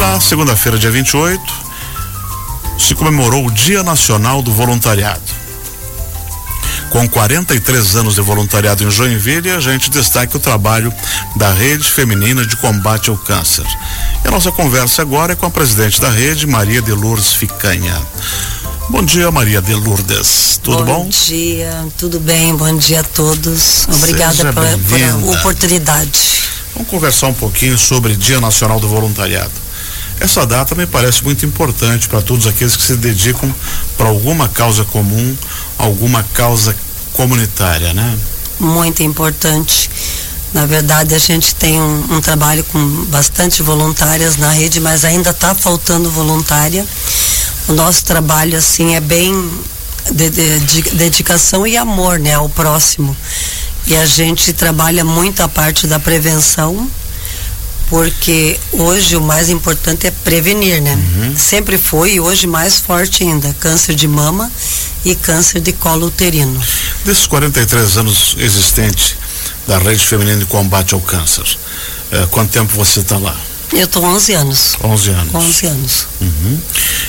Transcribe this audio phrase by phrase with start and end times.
[0.00, 1.42] na segunda-feira, dia 28,
[2.78, 5.20] se comemorou o Dia Nacional do Voluntariado.
[6.88, 10.92] Com 43 anos de voluntariado em Joinville, a gente destaca o trabalho
[11.36, 13.66] da Rede Feminina de Combate ao Câncer.
[14.24, 18.00] E a nossa conversa agora é com a presidente da rede, Maria de Lourdes Ficanha.
[18.88, 20.58] Bom dia, Maria de Lourdes.
[20.62, 21.04] Tudo bom?
[21.04, 22.56] Bom dia, tudo bem?
[22.56, 23.86] Bom dia a todos.
[23.86, 26.40] Obrigada pela, pela oportunidade.
[26.74, 29.69] Vamos conversar um pouquinho sobre Dia Nacional do Voluntariado.
[30.20, 33.52] Essa data me parece muito importante para todos aqueles que se dedicam
[33.96, 35.36] para alguma causa comum,
[35.78, 36.76] alguma causa
[37.14, 38.18] comunitária, né?
[38.58, 39.90] Muito importante.
[40.52, 45.30] Na verdade, a gente tem um, um trabalho com bastante voluntárias na rede, mas ainda
[45.30, 46.84] está faltando voluntária.
[47.68, 49.32] O nosso trabalho, assim, é bem
[50.10, 53.16] de, de, de dedicação e amor, né, ao próximo.
[53.86, 56.88] E a gente trabalha muito a parte da prevenção,
[57.90, 60.94] porque hoje o mais importante é prevenir, né?
[60.94, 61.36] Uhum.
[61.36, 64.50] Sempre foi e hoje mais forte ainda, câncer de mama
[65.04, 66.62] e câncer de colo uterino.
[67.04, 69.18] Desses 43 anos existente
[69.66, 71.44] da Rede Feminina de Combate ao Câncer,
[72.12, 73.36] eh, quanto tempo você está lá?
[73.72, 74.76] Eu estou 11 anos.
[74.82, 75.34] 11 anos.
[75.34, 76.06] 11 anos.
[76.20, 76.60] Uhum.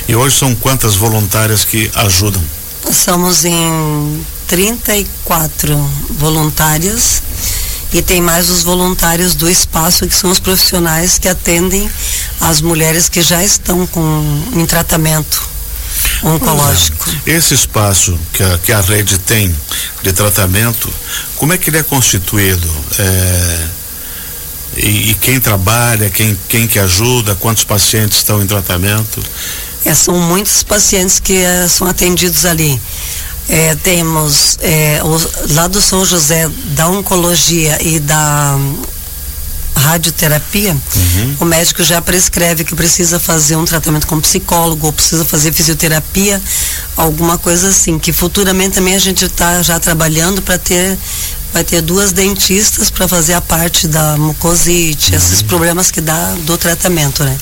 [0.08, 2.44] E hoje são quantas voluntárias que ajudam?
[2.92, 7.22] Somos em 34 voluntárias
[7.94, 11.90] e tem mais os voluntários do espaço, que são os profissionais que atendem
[12.40, 15.50] as mulheres que já estão com, em tratamento
[16.24, 17.10] oncológico.
[17.26, 17.32] É.
[17.32, 19.54] Esse espaço que a, que a rede tem
[20.02, 20.92] de tratamento,
[21.36, 22.70] como é que ele é constituído?
[22.98, 23.68] É,
[24.78, 29.22] e, e, quem trabalha, quem, quem que ajuda, quantos pacientes estão em tratamento?
[29.84, 32.80] É, são muitos pacientes que é, são atendidos ali.
[33.54, 38.58] É, temos é, o, lá do São José da oncologia e da
[39.76, 41.36] radioterapia, uhum.
[41.42, 46.42] o médico já prescreve que precisa fazer um tratamento com psicólogo ou precisa fazer fisioterapia,
[46.96, 50.98] alguma coisa assim, que futuramente também a gente está já trabalhando para ter
[51.54, 55.18] vai ter duas dentistas para fazer a parte da mucosite, uhum.
[55.18, 57.38] esses problemas que dá do tratamento, né?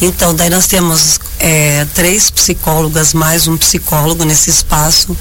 [0.00, 5.16] Então, daí nós temos é, três psicólogas mais um psicólogo nesse espaço,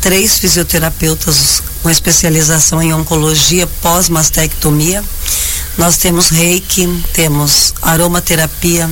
[0.00, 5.02] três fisioterapeutas com especialização em oncologia pós-mastectomia.
[5.76, 8.90] Nós temos reiki, temos aromaterapia,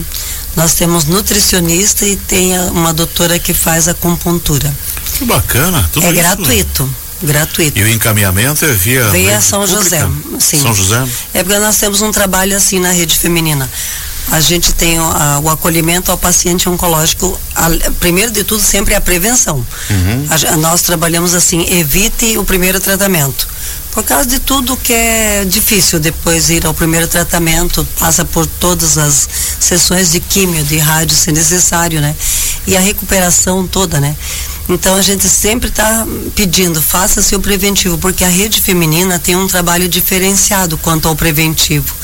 [0.55, 4.73] nós temos nutricionista e tem uma doutora que faz acupuntura.
[5.19, 6.19] Que bacana, tudo É isso.
[6.19, 6.91] gratuito
[7.23, 7.79] gratuito.
[7.79, 9.09] E o encaminhamento é via.
[9.09, 9.83] Via São pública?
[9.83, 10.09] José.
[10.39, 10.61] Sim.
[10.61, 11.03] São José?
[11.33, 13.71] É porque nós temos um trabalho assim na rede feminina
[14.31, 17.69] a gente tem a, o acolhimento ao paciente oncológico, a,
[18.01, 19.57] primeiro de tudo, sempre a prevenção.
[19.91, 20.27] Uhum.
[20.29, 23.47] A, nós trabalhamos assim, evite o primeiro tratamento.
[23.93, 28.99] Por causa de tudo que é difícil depois ir ao primeiro tratamento, passa por todas
[28.99, 29.27] as
[29.59, 32.15] sessões de químio, de rádio, se necessário, né?
[32.67, 34.15] E a recuperação toda, né?
[34.69, 39.47] Então a gente sempre está pedindo, faça-se o preventivo, porque a rede feminina tem um
[39.47, 41.95] trabalho diferenciado quanto ao preventivo.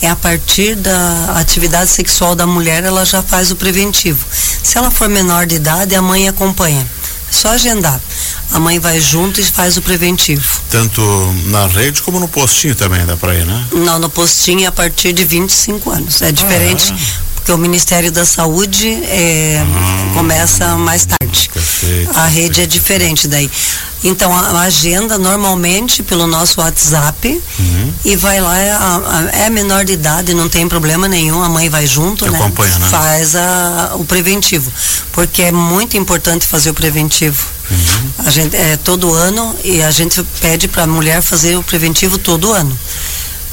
[0.00, 4.24] É a partir da atividade sexual da mulher, ela já faz o preventivo.
[4.62, 6.86] Se ela for menor de idade, a mãe acompanha.
[7.28, 8.00] É só agendar.
[8.52, 10.44] A mãe vai junto e faz o preventivo.
[10.68, 11.00] Tanto
[11.46, 13.66] na rede como no postinho também dá para ir, né?
[13.72, 16.20] Não, no postinho é a partir de 25 anos.
[16.20, 16.92] É diferente.
[16.92, 21.50] Ah, porque o Ministério da Saúde é, ah, começa mais tarde.
[21.52, 22.60] Perfeito, a rede perfeito.
[22.60, 23.50] é diferente daí.
[24.04, 27.92] Então a, a, agenda normalmente pelo nosso WhatsApp uhum.
[28.04, 29.02] e vai lá, é a,
[29.34, 32.38] a, é menor de idade, não tem problema nenhum, a mãe vai junto, né?
[32.38, 32.88] Acompanha, né?
[32.88, 33.34] Faz
[33.94, 34.72] o preventivo.
[35.10, 37.44] Porque é muito importante fazer o preventivo.
[37.70, 38.26] Uhum.
[38.26, 42.18] A gente, é todo ano e a gente pede para a mulher fazer o preventivo
[42.18, 42.76] todo ano.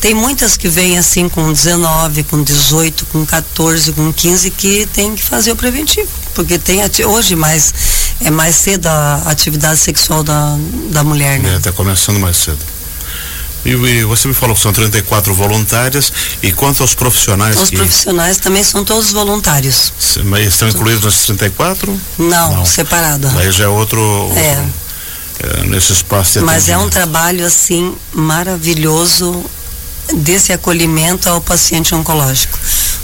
[0.02, 5.16] Tem muitas que vêm assim com 19, com 18, com 14, com 15 que tem
[5.16, 7.74] que fazer o preventivo, porque tem hoje mais
[8.22, 10.58] é mais cedo a atividade sexual da,
[10.92, 11.56] da mulher, né?
[11.56, 12.60] É, tá começando mais cedo.
[13.66, 16.12] E, e, você me falou que são 34 voluntárias
[16.42, 17.62] e quanto aos profissionais?
[17.62, 17.76] Os que...
[17.76, 19.92] profissionais também são todos voluntários.
[20.26, 22.00] Mas estão incluídos nos 34?
[22.18, 22.66] Não, Não.
[22.66, 23.28] separado.
[23.38, 24.66] Aí já é outro, outro é.
[25.40, 25.64] é.
[25.66, 29.46] nesse espaço de Mas é um trabalho assim maravilhoso
[30.14, 32.58] desse acolhimento ao paciente oncológico.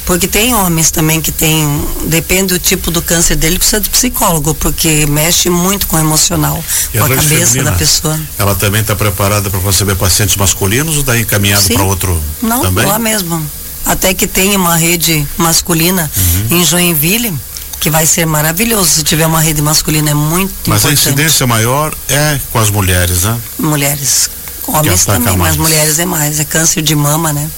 [0.06, 4.54] Porque tem homens também que tem, depende do tipo do câncer dele, precisa de psicólogo,
[4.54, 6.64] porque mexe muito com o emocional,
[6.94, 8.20] e com a, a cabeça feminina, da pessoa.
[8.38, 12.86] Ela também está preparada para receber pacientes masculinos ou está encaminhado para outro Não, também?
[12.86, 13.44] lá mesmo.
[13.84, 16.60] Até que tem uma rede masculina uhum.
[16.60, 17.34] em Joinville,
[17.80, 20.88] que vai ser maravilhoso se tiver uma rede masculina, é muito Mas importante.
[20.88, 23.38] a incidência maior é com as mulheres, né?
[23.58, 24.30] Mulheres.
[24.68, 25.56] Homens também, mais.
[25.56, 26.40] mas mulheres é mais.
[26.40, 27.50] É câncer de mama, né?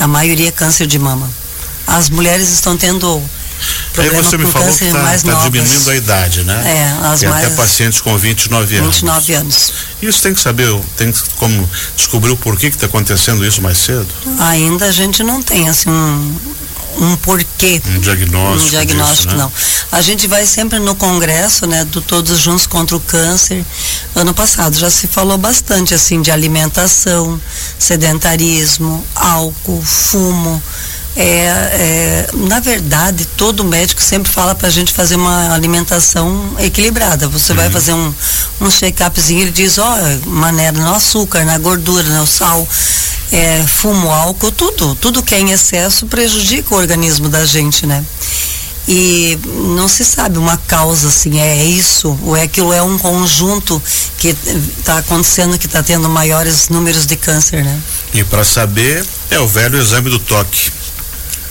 [0.00, 1.28] A maioria é câncer de mama.
[1.86, 3.22] as mulheres estão tendo
[3.98, 6.62] Aí você me falou que está tá diminuindo a idade, né?
[6.66, 7.46] É, as Tem mais...
[7.46, 8.94] até pacientes com 29 anos.
[8.96, 9.72] 29 anos.
[10.00, 14.08] Isso tem que saber, tem como descobrir o porquê que está acontecendo isso mais cedo?
[14.38, 16.36] Ainda a gente não tem, assim, um,
[16.98, 17.80] um porquê.
[17.96, 18.66] Um diagnóstico.
[18.66, 19.42] Um diagnóstico, disso, né?
[19.42, 19.52] não.
[19.90, 23.64] A gente vai sempre no congresso, né, do Todos Juntos contra o Câncer.
[24.14, 27.40] Ano passado já se falou bastante, assim, de alimentação,
[27.78, 30.62] sedentarismo, álcool, fumo.
[31.14, 37.28] É, é, na verdade, todo médico sempre fala para a gente fazer uma alimentação equilibrada.
[37.28, 38.14] Você vai fazer um,
[38.60, 39.94] um check-upzinho, ele diz, ó,
[40.26, 42.66] maneira no açúcar, na gordura, no sal,
[43.32, 44.94] é, fumo, álcool, tudo.
[44.94, 48.04] Tudo que é em excesso prejudica o organismo da gente, né?
[48.86, 49.38] E
[49.74, 53.80] não se sabe uma causa assim, é isso, ou é aquilo é um conjunto
[54.18, 54.36] que
[54.78, 57.80] está acontecendo, que está tendo maiores números de câncer, né?
[58.12, 60.72] E para saber, é o velho exame do toque.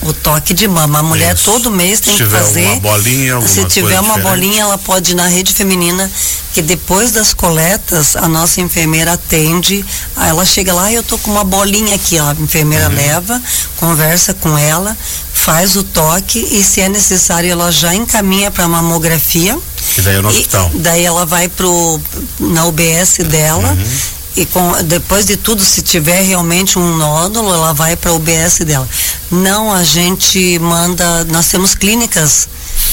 [0.04, 1.00] O toque de mama.
[1.00, 1.46] A mulher Isso.
[1.46, 2.66] todo mês tem Se que tiver fazer.
[2.66, 4.24] uma bolinha, alguma Se tiver uma diferente.
[4.24, 6.10] bolinha, ela pode ir na rede feminina,
[6.54, 9.86] que depois das coletas, a nossa enfermeira atende.
[10.18, 12.30] Ela chega lá, eu tô com uma bolinha aqui, ó.
[12.32, 12.96] A enfermeira Uhum.
[12.96, 13.42] leva,
[13.78, 14.98] conversa com ela,
[15.34, 19.58] faz o toque e se é necessário, ela já encaminha para mamografia.
[19.94, 20.72] Que daí é no E hospital.
[20.76, 22.00] daí ela vai pro,
[22.40, 23.70] na UBS dela.
[23.70, 24.21] Uhum.
[24.36, 28.60] E com, depois de tudo, se tiver realmente um nódulo, ela vai para a UBS
[28.66, 28.88] dela.
[29.30, 31.26] Não, a gente manda.
[31.26, 32.48] Nós temos clínicas,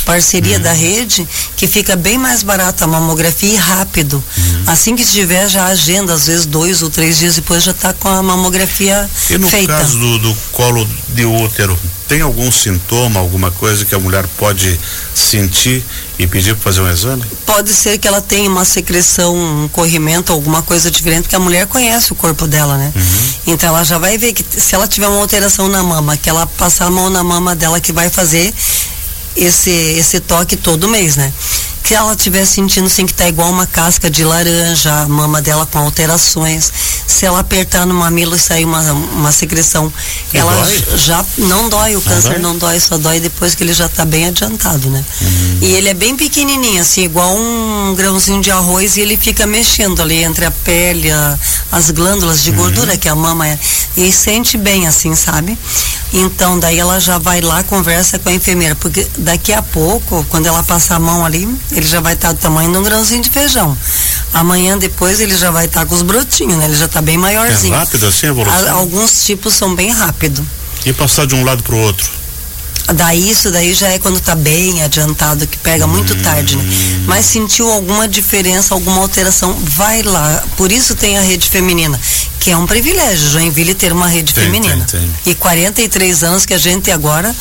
[0.05, 0.63] parceria Uhum.
[0.63, 1.27] da rede,
[1.57, 4.23] que fica bem mais barata a mamografia e rápido.
[4.37, 4.63] Uhum.
[4.67, 8.09] Assim que tiver, já agenda, às vezes dois ou três dias depois já está com
[8.09, 9.73] a mamografia E no feita.
[9.75, 11.79] caso do, do colo de útero,
[12.09, 14.81] tem algum sintoma, alguma coisa que a mulher pode
[15.15, 15.85] sentir
[16.19, 17.23] e pedir para fazer um exame?
[17.45, 21.67] Pode ser que ela tenha uma secreção, um corrimento, alguma coisa diferente, porque a mulher
[21.67, 22.93] conhece o corpo dela, né?
[23.47, 26.47] Então ela já vai ver que se ela tiver uma alteração na mama, que ela
[26.47, 28.55] passar a mão na mama dela que vai fazer
[29.37, 31.31] esse, esse toque todo mês, né?
[31.83, 35.67] Que ela estiver sentindo assim que tá igual uma casca de laranja, a mama dela
[35.67, 36.73] com alterações.
[37.09, 39.91] Se ela apertar no mamilo e sair uma, uma secreção,
[40.33, 40.85] E ela dói?
[40.99, 42.39] já não dói, o câncer dói?
[42.39, 45.03] não dói, só dói depois que ele já está bem adiantado, né?
[45.23, 45.59] Uhum.
[45.63, 50.03] E ele é bem pequenininho, assim, igual um grãozinho de arroz e ele fica mexendo
[50.03, 51.39] ali entre a pele, a-
[51.73, 53.59] as glândulas de gordura que a mama é.
[53.97, 55.59] E sente bem, assim, sabe?
[56.13, 60.47] Então, daí ela já vai lá, conversa com a enfermeira, porque daqui a pouco, quando
[60.47, 63.31] ela passar a mão ali, ele já vai estar do tamanho de um grãozinho de
[63.31, 63.77] feijão.
[64.33, 66.67] Amanhã depois ele já vai estar com os brotinhos, né?
[66.67, 67.75] Ele já está bem É maiorzinho.
[67.75, 68.77] rápido assim a evolução?
[68.77, 70.47] alguns tipos são bem rápido.
[70.85, 72.11] E passar de um lado para o outro?
[72.95, 76.65] Daí isso daí já é quando tá bem adiantado, que pega muito tarde, né?
[77.07, 80.43] Mas sentiu alguma diferença, alguma alteração, vai lá.
[80.57, 82.01] Por isso tem a rede feminina,
[82.41, 84.85] que é um privilégio, Joinville ter uma rede Tem, feminina.
[84.91, 85.15] tem, tem.
[85.27, 87.35] E 43 anos que a gente agora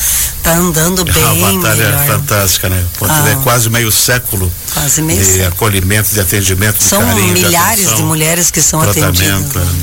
[0.44, 2.07] tá andando É bem uma batalha melhor.
[2.07, 2.83] fantástica, né?
[2.97, 3.29] Porque Ah.
[3.31, 7.79] é quase meio século Quase meio de acolhimento, de atendimento, de São carinho, de milhares
[7.79, 8.05] de, atenção.
[8.05, 9.53] mulheres que são atendidas.
[9.53, 9.75] né?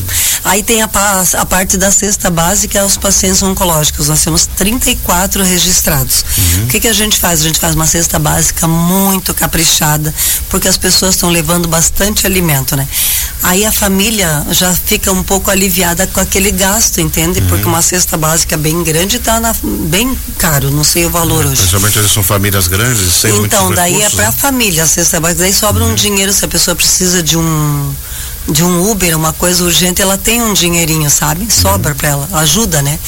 [0.45, 0.91] Aí tem a,
[1.39, 4.09] a parte da cesta básica, é os pacientes oncológicos.
[4.09, 6.25] Nós temos 34 registrados.
[6.37, 6.65] Uhum.
[6.65, 7.41] O que, que a gente faz?
[7.41, 10.15] A gente faz uma cesta básica muito caprichada,
[10.51, 12.87] porque as pessoas estão levando bastante alimento, né?
[13.43, 17.41] Aí a família já fica um pouco aliviada com aquele gasto, entende?
[17.41, 17.47] Uhum.
[17.47, 21.57] Porque uma cesta básica bem grande está bem caro, não sei o valor hoje.
[21.57, 24.37] Principalmente eles são famílias grandes, sem Então, daí é recursos, para a né?
[24.37, 25.43] família, a cesta básica.
[25.43, 27.95] Daí sobra um dinheiro, se a pessoa precisa de um
[28.49, 31.47] de um Uber, uma coisa urgente, ela tem um dinheirinho, sabe?
[31.53, 32.99] Sobra para ela, ajuda, né?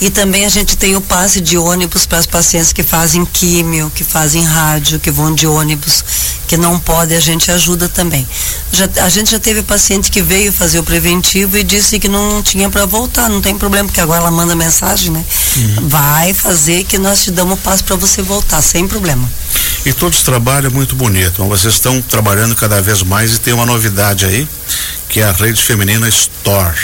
[0.00, 3.90] E também a gente tem o passe de ônibus para as pacientes que fazem químio,
[3.94, 6.04] que fazem rádio, que vão de ônibus,
[6.46, 8.26] que não pode, a gente ajuda também.
[8.70, 12.40] Já, a gente já teve paciente que veio fazer o preventivo e disse que não
[12.42, 15.24] tinha para voltar, não tem problema, porque agora ela manda mensagem, né?
[15.82, 19.28] Vai fazer que nós te damos o passe para você voltar, sem problema.
[19.86, 21.40] E todos trabalham muito bonito.
[21.44, 24.46] Mas vocês estão trabalhando cada vez mais e tem uma novidade aí,
[25.08, 26.76] que é a Rede Feminina Store.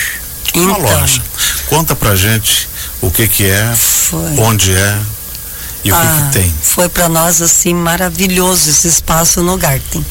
[0.54, 1.00] Uma Então.
[1.00, 1.23] loja.
[1.66, 2.69] Conta pra gente
[3.00, 4.38] o que que é, Foi.
[4.38, 4.99] onde é
[5.85, 6.54] e o que Ah, que tem.
[6.62, 10.04] Foi para nós assim maravilhoso esse espaço no Garten.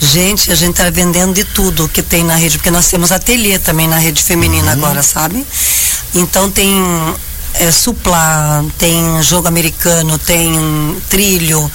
[0.00, 3.58] Gente, a gente tá vendendo de tudo que tem na rede, porque nós temos ateliê
[3.58, 4.72] também na rede feminina Uhum.
[4.84, 5.44] agora, sabe?
[6.14, 6.72] Então tem
[7.58, 10.52] é, suplá, tem jogo americano, tem
[11.08, 11.70] trilho,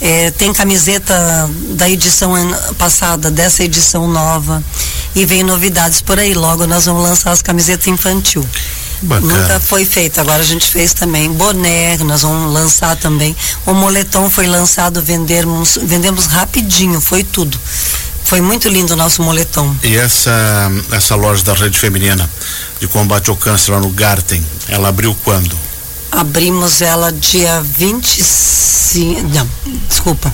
[0.00, 2.32] é, tem camiseta da edição
[2.76, 4.62] passada, dessa edição nova.
[5.14, 6.34] E vem novidades por aí.
[6.34, 8.44] Logo nós vamos lançar as camisetas infantil.
[9.00, 9.32] Bacana.
[9.32, 11.30] Nunca foi feito, agora a gente fez também.
[11.30, 13.34] Boné, nós vamos lançar também.
[13.64, 17.58] O moletom foi lançado, vendemos, vendemos rapidinho, foi tudo.
[18.28, 19.74] Foi muito lindo o nosso moletom.
[19.82, 20.30] E essa,
[20.92, 22.28] essa loja da Rede Feminina
[22.78, 25.56] de combate ao câncer lá no Garten, ela abriu quando?
[26.12, 29.22] Abrimos ela dia 25.
[29.28, 29.48] Não,
[29.88, 30.30] desculpa.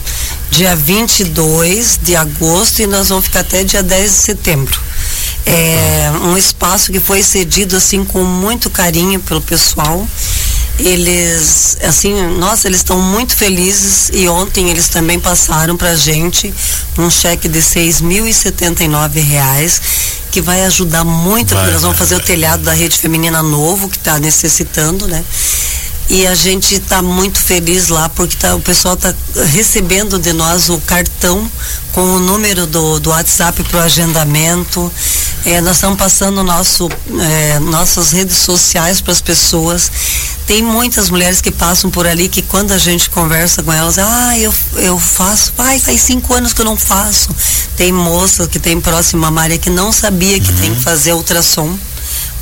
[0.50, 4.80] Dia 22 de agosto e nós vamos ficar até dia 10 de setembro.
[5.46, 10.04] É um espaço que foi cedido assim com muito carinho pelo pessoal
[10.78, 16.52] eles assim nossa eles estão muito felizes e ontem eles também passaram para gente
[16.98, 19.80] um cheque de seis mil e setenta e nove reais
[20.32, 23.88] que vai ajudar muito vai, porque nós vamos fazer o telhado da rede feminina novo
[23.88, 25.24] que está necessitando né
[26.08, 29.14] e a gente está muito feliz lá porque tá, o pessoal está
[29.52, 31.50] recebendo de nós o cartão
[31.92, 34.92] com o número do, do WhatsApp para o agendamento.
[35.46, 36.88] É, nós estamos passando nosso,
[37.20, 39.90] é, nossas redes sociais para as pessoas.
[40.46, 44.38] Tem muitas mulheres que passam por ali que quando a gente conversa com elas, ah,
[44.38, 47.28] eu, eu faço, ai, faz cinco anos que eu não faço.
[47.76, 50.56] Tem moça que tem próxima Maria que não sabia que uhum.
[50.56, 51.78] tem que fazer ultrassom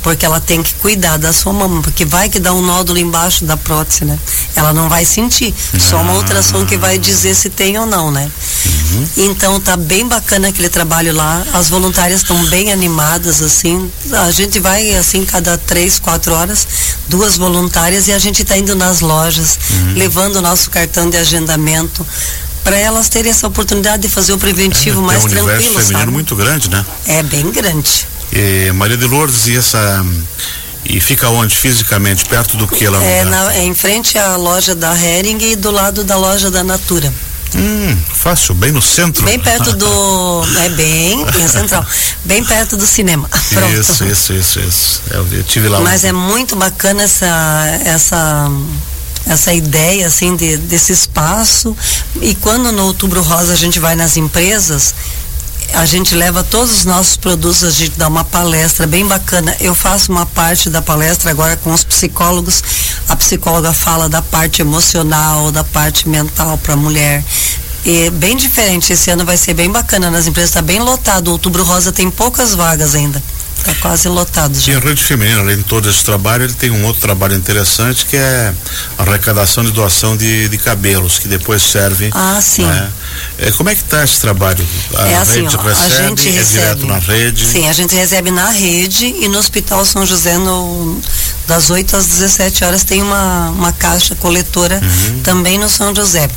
[0.03, 3.45] porque ela tem que cuidar da sua mama, porque vai que dá um nódulo embaixo
[3.45, 4.19] da prótese, né?
[4.55, 8.29] Ela não vai sentir, só uma ultrassom que vai dizer se tem ou não, né?
[8.65, 9.07] Uhum.
[9.17, 14.59] Então tá bem bacana aquele trabalho lá, as voluntárias estão bem animadas, assim, a gente
[14.59, 16.67] vai assim cada três, quatro horas,
[17.07, 19.93] duas voluntárias e a gente tá indo nas lojas, uhum.
[19.93, 22.05] levando o nosso cartão de agendamento,
[22.61, 25.49] para elas terem essa oportunidade de fazer o preventivo é, mais é um tranquilo.
[25.49, 26.85] É um universo feminino muito grande, né?
[27.05, 28.12] É bem grande.
[28.35, 30.03] E Maria de Lourdes e essa
[30.85, 34.75] e fica onde fisicamente perto do que ela é, na, é em frente à loja
[34.75, 37.13] da Hering e do lado da loja da Natura.
[37.55, 39.25] Hum, fácil, bem no centro.
[39.25, 40.43] Bem perto do.
[40.59, 41.85] é bem, bem central.
[42.25, 43.29] Bem perto do cinema.
[43.53, 43.73] Pronto.
[43.73, 45.01] Isso, isso, isso, isso.
[45.11, 45.79] Eu, eu tive lá.
[45.79, 46.07] Mas um...
[46.07, 47.65] é muito bacana essa.
[47.85, 48.49] essa
[49.25, 51.73] essa ideia assim de, desse espaço
[52.21, 54.93] e quando no outubro rosa a gente vai nas empresas
[55.73, 59.55] a gente leva todos os nossos produtos, a gente dá uma palestra bem bacana.
[59.59, 62.63] Eu faço uma parte da palestra agora com os psicólogos.
[63.09, 67.23] A psicóloga fala da parte emocional, da parte mental para a mulher.
[67.85, 71.29] E bem diferente, esse ano vai ser bem bacana nas empresas, está bem lotado.
[71.29, 73.21] Outubro Rosa tem poucas vagas ainda.
[73.57, 74.73] Está quase lotado já.
[74.73, 78.05] E a Rede Feminina, além de todo esse trabalho, ele tem um outro trabalho interessante
[78.05, 78.53] que é
[78.97, 82.09] a arrecadação de doação de, de cabelos, que depois serve.
[82.13, 82.65] Ah, sim.
[82.65, 82.89] Né?
[83.37, 84.65] É, como é que está esse trabalho?
[84.95, 87.45] A é assim, rede ó, recebe, a gente é recebe, direto na rede?
[87.45, 91.01] Sim, a gente recebe na rede e no Hospital São José, no,
[91.47, 95.21] das 8 às 17 horas, tem uma, uma caixa coletora uhum.
[95.21, 96.29] também no São José.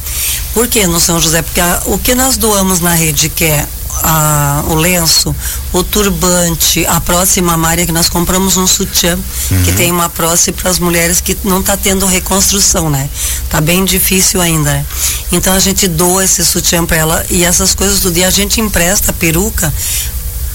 [0.55, 1.43] Por que no São José?
[1.43, 3.66] Porque a, o que nós doamos na rede, que é
[4.03, 5.35] a, o lenço,
[5.73, 9.19] o turbante, a próxima Maria que nós compramos um sutiã,
[9.50, 9.62] uhum.
[9.62, 13.09] que tem uma próxima para as mulheres que não está tendo reconstrução, né?
[13.49, 14.73] Tá bem difícil ainda.
[14.73, 14.87] Né?
[15.33, 18.61] Então a gente doa esse sutiã para ela e essas coisas do dia a gente
[18.61, 19.73] empresta a peruca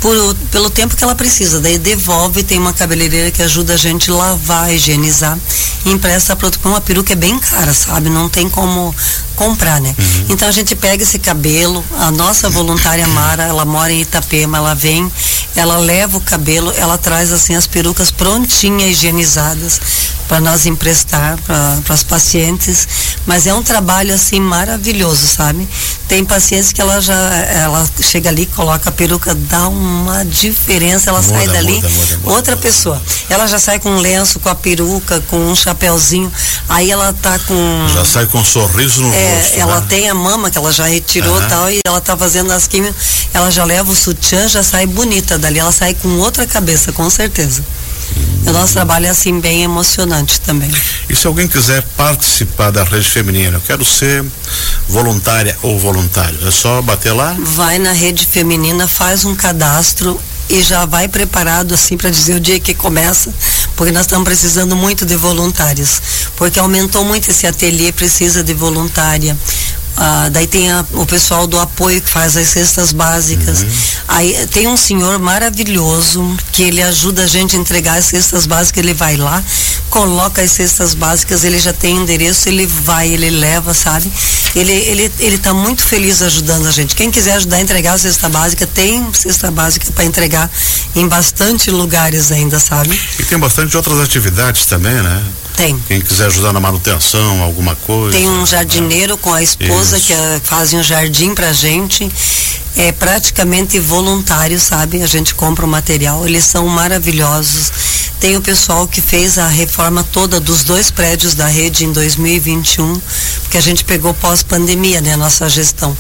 [0.02, 1.62] por, pelo tempo que ela precisa.
[1.62, 5.38] Daí devolve, tem uma cabeleireira que ajuda a gente a lavar, higienizar
[5.86, 6.68] e empresta produto.
[6.68, 8.10] Uma peruca é bem cara, sabe?
[8.10, 8.94] Não tem como
[9.36, 9.96] comprar, né?
[9.98, 10.26] Uhum.
[10.30, 14.74] Então a gente pega esse cabelo, a nossa voluntária Mara, ela mora em Itapema, ela
[14.74, 15.10] vem,
[15.56, 19.80] ela leva o cabelo, ela traz assim as perucas prontinhas, higienizadas
[20.32, 22.88] para nós emprestar para as pacientes,
[23.26, 25.68] mas é um trabalho assim maravilhoso, sabe?
[26.08, 31.22] Tem pacientes que ela já ela chega ali, coloca a peruca, dá uma diferença, ela
[31.22, 33.02] muda, sai dali muda, muda, outra pessoa.
[33.30, 36.32] Ela já sai com um lenço, com a peruca, com um chapéuzinho,
[36.70, 39.60] aí ela tá com já sai com um sorriso no é, rosto.
[39.60, 39.86] Ela né?
[39.90, 41.48] tem a mama que ela já retirou uhum.
[41.50, 42.96] tal e ela tá fazendo as químicas,
[43.34, 47.10] ela já leva o sutiã, já sai bonita dali, ela sai com outra cabeça, com
[47.10, 47.62] certeza.
[48.46, 50.72] O nosso trabalho é assim bem emocionante também.
[51.10, 54.26] E se alguém quiser participar da rede feminina, eu quero ser
[54.90, 57.36] voluntária ou voluntário, é só bater lá?
[57.40, 62.40] Vai na rede feminina, faz um cadastro e já vai preparado assim para dizer o
[62.40, 63.34] dia que começa,
[63.76, 66.02] porque nós estamos precisando muito de voluntários,
[66.36, 69.38] porque aumentou muito esse ateliê, precisa de voluntária.
[69.98, 73.62] Ah, daí tem a, o pessoal do apoio que faz as cestas básicas.
[73.62, 73.70] Uhum.
[74.08, 78.84] Aí tem um senhor maravilhoso que ele ajuda a gente a entregar as cestas básicas.
[78.84, 79.44] Ele vai lá,
[79.90, 84.12] coloca as cestas básicas, ele já tem endereço, ele vai, ele leva, sabe?
[84.56, 86.96] Ele ele ele está muito feliz ajudando a gente.
[86.96, 90.50] Quem quiser ajudar a entregar a cesta básica tem cesta básica para entregar
[90.96, 93.00] em bastante lugares ainda, sabe?
[93.20, 95.24] E tem bastante outras atividades também, né?
[95.56, 95.78] Tem.
[95.88, 98.18] Quem quiser ajudar na manutenção, alguma coisa.
[98.18, 100.08] Tem um jardineiro com a esposa Isso.
[100.08, 102.10] que uh, fazem um jardim pra gente.
[102.76, 105.04] É praticamente voluntário, sabe?
[105.04, 107.72] A gente compra o material, eles são maravilhosos.
[108.22, 113.02] Tem o pessoal que fez a reforma toda dos dois prédios da rede em 2021,
[113.42, 115.98] porque a gente pegou pós-pandemia, né, a nossa gestão.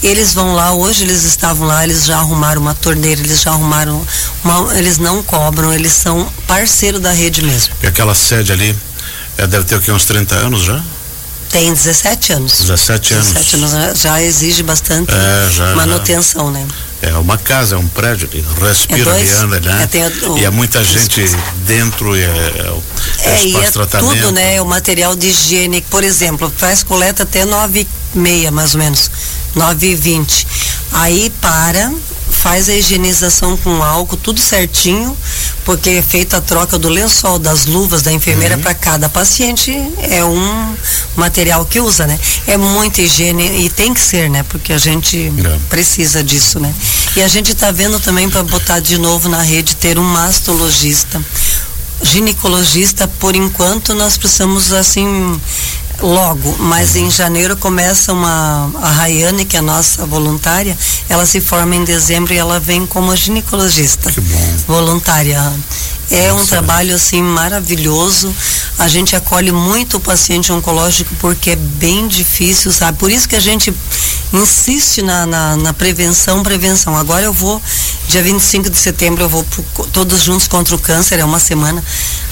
[0.00, 4.00] Eles vão lá, hoje eles estavam lá, eles já arrumaram uma torneira, eles já arrumaram,
[4.44, 7.74] uma, eles não cobram, eles são parceiro da rede mesmo.
[7.82, 8.76] E aquela sede ali
[9.38, 9.92] É, deve ter o quê?
[9.92, 10.82] Uns 30 anos já?
[11.50, 12.60] Tem 17 anos.
[12.60, 13.32] 17 anos.
[13.32, 16.58] 17 anos já exige bastante é, já, manutenção, já.
[16.58, 16.66] né?
[17.02, 18.28] É uma casa, é um prédio,
[18.60, 19.88] respira é e anda, né?
[19.92, 21.24] É, o, e é muita gente
[21.66, 24.60] dentro e é, é, é, e é tudo, né?
[24.60, 29.10] O material de higiene, por exemplo, faz coleta até nove e meia, mais ou menos,
[29.54, 30.46] nove e vinte.
[30.92, 31.92] Aí para,
[32.46, 35.16] faz a higienização com álcool, tudo certinho,
[35.64, 38.62] porque é feita a troca do lençol, das luvas da enfermeira uhum.
[38.62, 40.76] para cada paciente, é um
[41.16, 42.16] material que usa, né?
[42.46, 44.44] É muita higiene e tem que ser, né?
[44.44, 45.58] Porque a gente é.
[45.68, 46.72] precisa disso, né?
[47.16, 51.20] E a gente está vendo também para botar de novo na rede ter um mastologista
[52.02, 55.40] ginecologista, por enquanto nós precisamos assim
[56.00, 60.76] logo, mas em janeiro começa uma a Rayane, que é a nossa voluntária,
[61.08, 64.12] ela se forma em dezembro e ela vem como ginecologista
[64.66, 65.40] voluntária.
[66.10, 68.32] É um trabalho assim maravilhoso.
[68.78, 72.98] A gente acolhe muito o paciente oncológico porque é bem difícil, sabe?
[72.98, 73.74] Por isso que a gente
[74.32, 76.96] insiste na, na, na prevenção, prevenção.
[76.96, 77.60] Agora eu vou,
[78.06, 81.82] dia 25 de setembro, eu vou pro, todos juntos contra o câncer, é uma semana.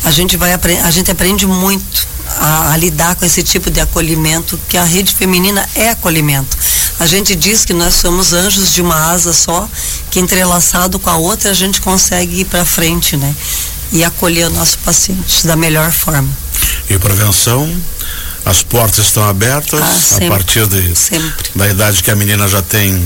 [0.05, 4.59] A gente vai a gente aprende muito a, a, lidar com esse tipo de acolhimento,
[4.69, 6.57] que a rede feminina é acolhimento.
[6.99, 9.69] A gente diz que nós somos anjos de uma asa só,
[10.11, 13.35] que entrelaçado com a outra a gente consegue ir para frente, né?
[13.93, 16.29] E acolher o nosso paciente da melhor forma.
[16.89, 17.71] E prevenção,
[18.45, 21.51] as portas estão abertas ah, sempre, a partir de, sempre.
[21.55, 23.03] da idade que a menina já tem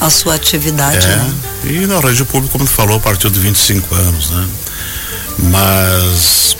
[0.00, 1.06] a sua atividade.
[1.06, 1.34] É, né?
[1.64, 4.48] E na rede pública, como tu falou, a partir de 25 anos, né?
[5.38, 6.56] Mas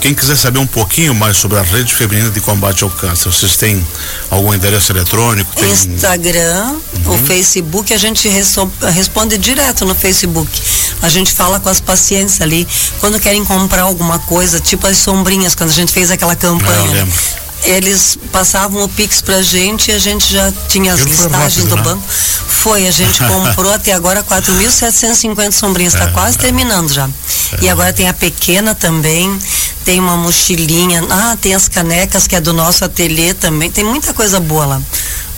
[0.00, 3.56] quem quiser saber um pouquinho mais sobre a rede feminina de combate ao câncer, vocês
[3.56, 3.84] têm
[4.30, 5.54] algum endereço eletrônico?
[5.56, 5.70] Tem...
[5.70, 7.14] Instagram, uhum.
[7.14, 10.50] o Facebook, a gente responde direto no Facebook.
[11.02, 12.66] A gente fala com as pacientes ali,
[13.00, 16.72] quando querem comprar alguma coisa, tipo as sombrinhas, quando a gente fez aquela campanha.
[16.80, 21.00] Ah, eu lembro eles passavam o Pix pra gente e a gente já tinha as
[21.00, 21.82] listagens rápido, do né?
[21.82, 22.02] banco.
[22.08, 26.40] Foi, a gente comprou até agora 4.750 sombrinhas, está é, quase é.
[26.40, 27.06] terminando já.
[27.06, 27.64] É.
[27.64, 29.38] E agora tem a pequena também,
[29.84, 34.14] tem uma mochilinha, ah, tem as canecas que é do nosso ateliê também, tem muita
[34.14, 34.82] coisa boa lá.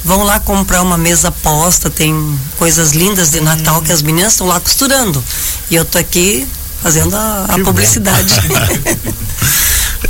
[0.02, 3.82] Vão lá comprar uma mesa posta, tem coisas lindas de Natal hum.
[3.82, 5.22] que as meninas estão lá costurando.
[5.70, 6.46] E eu tô aqui
[6.82, 8.34] fazendo a, a publicidade.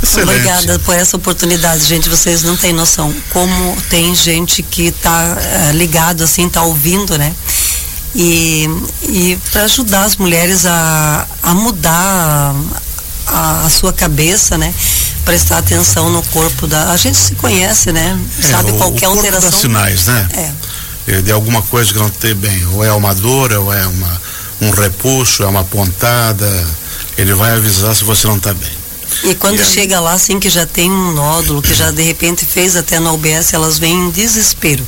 [0.01, 0.29] Excelente.
[0.29, 2.07] Obrigada por essa oportunidade, gente.
[2.09, 7.35] Vocês não têm noção como tem gente que está uh, ligado assim, está ouvindo, né?
[8.13, 8.69] E,
[9.03, 12.53] e para ajudar as mulheres a, a mudar
[13.27, 14.73] a, a, sua cabeça, né?
[15.23, 16.91] Prestar atenção no corpo da.
[16.91, 18.19] A gente se conhece, né?
[18.39, 19.49] É, Sabe o, qualquer o corpo alteração.
[19.49, 20.29] Dá sinais, né?
[21.07, 21.21] É.
[21.21, 22.65] De alguma coisa que não tem bem.
[22.73, 24.21] Ou é uma dor, ou é uma,
[24.61, 26.67] um repuxo, é uma pontada.
[27.17, 28.80] Ele vai avisar se você não está bem.
[29.23, 32.75] E quando chega lá, assim, que já tem um nódulo, que já de repente fez
[32.75, 34.85] até na UBS, elas vêm em desespero.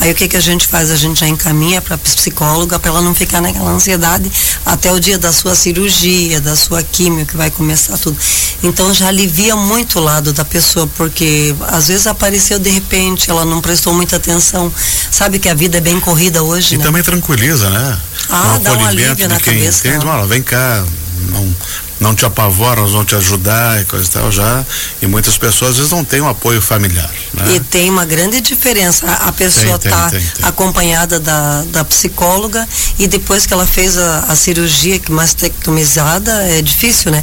[0.00, 0.90] Aí o que que a gente faz?
[0.90, 4.30] A gente já encaminha para psicóloga para ela não ficar naquela ansiedade
[4.64, 8.16] até o dia da sua cirurgia, da sua químio, que vai começar tudo.
[8.62, 13.44] Então já alivia muito o lado da pessoa, porque às vezes apareceu de repente, ela
[13.44, 14.72] não prestou muita atenção.
[15.10, 16.84] Sabe que a vida é bem corrida hoje, e né?
[16.84, 17.98] também tranquiliza, né?
[18.28, 19.86] Ah, um dá um alívio na cabeça.
[19.86, 20.84] Entende, mano, vem cá,
[21.28, 21.54] não
[22.00, 24.64] não te apavoram, nós vamos te ajudar e coisa e tal já.
[25.02, 27.10] E muitas pessoas às vezes não têm um apoio familiar.
[27.34, 27.56] Né?
[27.56, 29.06] E tem uma grande diferença.
[29.06, 30.10] A pessoa está
[30.42, 32.66] acompanhada da, da psicóloga
[32.98, 37.22] e depois que ela fez a, a cirurgia que mastectomizada, é difícil, né?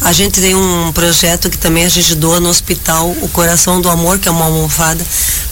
[0.00, 3.88] A gente tem um projeto que também a gente doa no hospital, o Coração do
[3.88, 5.04] Amor, que é uma almofada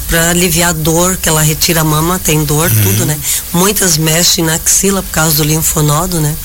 [0.06, 2.82] para aliviar a dor, que ela retira a mama, tem dor, uhum.
[2.82, 3.18] tudo, né?
[3.52, 6.36] Muitas mexem na axila por causa do linfonodo, né?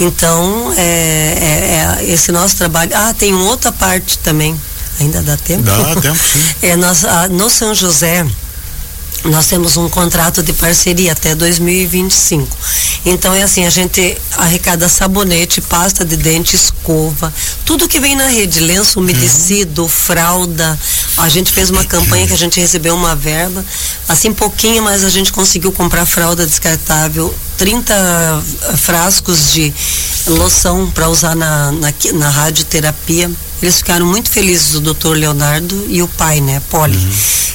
[0.00, 2.90] Então, é, é, é esse nosso trabalho.
[2.94, 4.58] Ah, tem outra parte também.
[5.00, 5.62] Ainda dá tempo?
[5.62, 6.42] Dá tempo, sim.
[6.62, 8.24] É, nós, ah, no São José,
[9.24, 12.56] nós temos um contrato de parceria até 2025.
[13.06, 17.32] Então é assim, a gente arrecada sabonete, pasta de dente, escova,
[17.64, 19.88] tudo que vem na rede, lenço umedecido, uhum.
[19.88, 20.78] fralda.
[21.16, 23.64] A gente fez uma campanha que a gente recebeu uma verba,
[24.08, 28.42] assim pouquinho, mas a gente conseguiu comprar fralda descartável, 30
[28.76, 29.72] frascos de
[30.26, 33.30] loção para usar na, na, na radioterapia.
[33.62, 36.96] Eles ficaram muito felizes, o doutor Leonardo e o pai, né, Poli.
[36.96, 37.12] Uhum.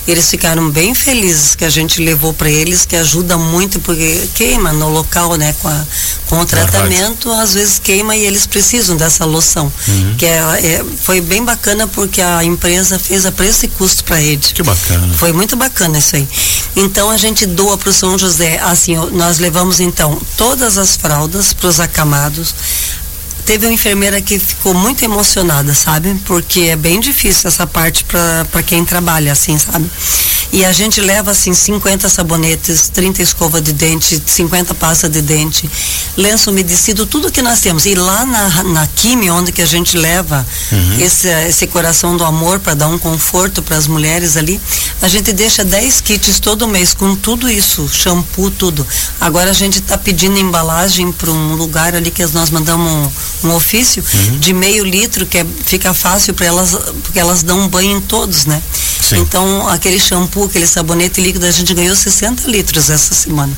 [0.08, 4.74] Eles ficaram bem felizes que a gente levou para eles, que ajuda muito, porque queima
[4.74, 5.86] no local, né, com, a,
[6.26, 9.72] com o tratamento, às vezes queima e eles precisam dessa loção.
[9.88, 10.16] Uhum.
[10.18, 14.20] Que é, é, foi bem bacana porque a empresa fez a preço e custo para
[14.20, 14.52] eles.
[14.52, 15.14] Que bacana.
[15.14, 16.28] Foi muito bacana isso aí.
[16.76, 21.54] Então a gente doa para o São José, assim, nós levamos então todas as fraldas
[21.54, 22.56] para os acamados
[23.50, 26.14] teve uma enfermeira que ficou muito emocionada, sabe?
[26.24, 29.90] Porque é bem difícil essa parte para quem trabalha assim, sabe?
[30.52, 35.70] E a gente leva assim 50 sabonetes, 30 escova de dente, 50 pasta de dente,
[36.18, 37.86] lenço umedecido, tudo que nós temos.
[37.86, 41.00] E lá na, na Quime, onde que a gente leva uhum.
[41.00, 44.60] esse, esse coração do amor para dar um conforto para as mulheres ali,
[45.02, 48.86] a gente deixa 10 kits todo mês com tudo isso, shampoo, tudo.
[49.22, 53.12] Agora a gente está pedindo embalagem para um lugar ali que nós mandamos
[53.44, 54.40] um, ofício uhum.
[54.40, 58.02] de meio litro, que é, fica fácil para elas, porque elas dão um banho em
[58.02, 58.62] todos, né?
[59.10, 59.22] Sim.
[59.22, 63.52] Então, aquele shampoo, aquele sabonete líquido, a gente ganhou 60 litros essa semana.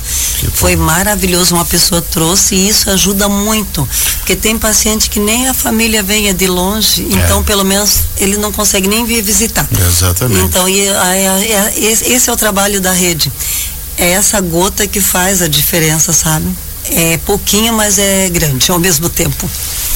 [0.54, 3.86] Foi maravilhoso, uma pessoa trouxe e isso ajuda muito.
[4.18, 7.06] Porque tem paciente que nem a família venha de longe, é.
[7.16, 9.68] então pelo menos ele não consegue nem vir visitar.
[9.86, 10.44] Exatamente.
[10.44, 13.30] Então, e, a, a, esse é o trabalho da rede.
[13.98, 16.48] É essa gota que faz a diferença, sabe?
[16.90, 19.48] É pouquinho, mas é grande ao mesmo tempo.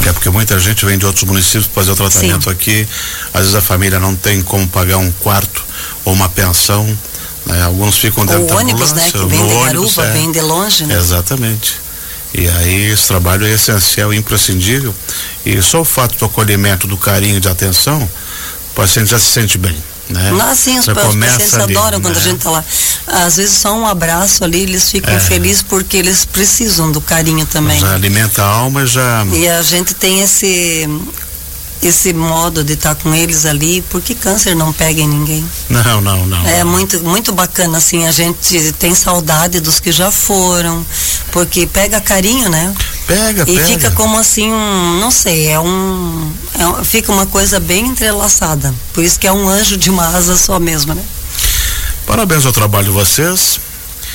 [0.07, 2.51] É porque muita gente vem de outros municípios fazer o tratamento Sim.
[2.51, 2.88] aqui.
[3.35, 5.64] Às vezes a família não tem como pagar um quarto
[6.05, 6.87] ou uma pensão.
[7.44, 7.62] Né?
[7.62, 9.11] Alguns ficam dentro o ônibus, né?
[9.11, 10.12] Que vem de Garupa, é.
[10.12, 10.96] vem de longe, né?
[10.96, 11.81] Exatamente.
[12.33, 14.94] E aí esse trabalho é essencial, imprescindível.
[15.44, 19.59] E só o fato do acolhimento, do carinho, de atenção, o paciente já se sente
[19.59, 19.77] bem.
[20.09, 20.31] Né?
[20.33, 22.05] Lá sim, os, os pacientes ali, adoram né?
[22.05, 22.25] quando a né?
[22.25, 22.64] gente está lá.
[23.07, 25.21] Às vezes só um abraço ali, eles ficam é.
[25.21, 27.81] felizes porque eles precisam do carinho também.
[27.81, 29.27] Já alimenta a alma já.
[29.33, 30.88] E a gente tem esse
[31.83, 35.45] esse modo de estar tá com eles ali, porque câncer não pega em ninguém.
[35.69, 36.47] Não, não, não.
[36.47, 40.85] É muito, muito bacana, assim, a gente tem saudade dos que já foram,
[41.31, 42.75] porque pega carinho, né?
[43.07, 43.66] Pega, e pega.
[43.66, 48.75] fica como assim, um, não sei, é um, é fica uma coisa bem entrelaçada.
[48.92, 51.03] Por isso que é um anjo de uma asa só mesmo, né?
[52.05, 53.61] Parabéns ao trabalho de vocês.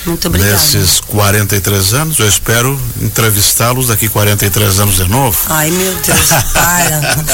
[0.05, 0.53] Muito obrigada.
[0.53, 5.37] Nesses 43 anos, eu espero entrevistá-los daqui 43 anos de novo.
[5.47, 7.25] Ai, meu Deus, para.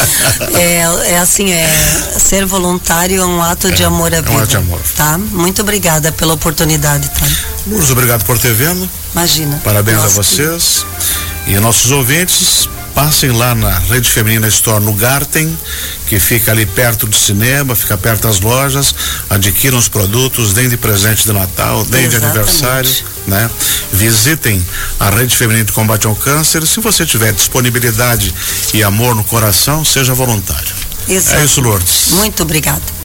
[0.59, 1.67] é, é assim, é
[2.19, 4.33] ser voluntário é um ato é, de amor à vida.
[4.33, 4.81] É um ato de amor.
[4.95, 5.17] Tá?
[5.17, 7.25] Muito obrigada pela oportunidade, tá?
[7.67, 8.89] Lourdes, obrigado por ter vindo.
[9.13, 9.61] Imagina.
[9.63, 10.85] Parabéns Nossa, a vocês.
[10.99, 11.36] Que...
[11.47, 15.57] E nossos ouvintes, passem lá na Rede Feminina Store no Garten,
[16.07, 18.93] que fica ali perto do cinema, fica perto das lojas,
[19.29, 22.89] adquiram os produtos, deem de presente de Natal, deem de aniversário,
[23.27, 23.49] né?
[23.93, 24.65] Visitem
[24.99, 26.65] a Rede Feminina de Combate ao Câncer.
[26.65, 28.33] Se você tiver disponibilidade
[28.73, 30.75] e amor no coração, seja voluntário.
[31.07, 31.39] Exato.
[31.39, 32.07] É isso, Lourdes.
[32.11, 32.81] Muito obrigada.